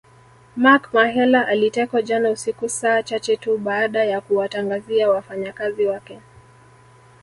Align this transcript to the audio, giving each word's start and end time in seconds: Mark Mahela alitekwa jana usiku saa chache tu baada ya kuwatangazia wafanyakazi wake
Mark 0.55 0.93
Mahela 0.93 1.47
alitekwa 1.47 2.01
jana 2.01 2.29
usiku 2.29 2.69
saa 2.69 3.03
chache 3.03 3.37
tu 3.37 3.57
baada 3.57 4.03
ya 4.05 4.21
kuwatangazia 4.21 5.09
wafanyakazi 5.09 5.85
wake 5.85 6.19